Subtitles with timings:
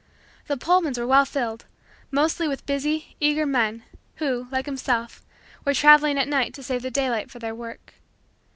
[0.47, 1.65] The Pullmans were well filled,
[2.09, 3.83] mostly with busy, eager, men
[4.15, 5.23] who, like himself,
[5.63, 7.93] were traveling at night to save the daylight for their work.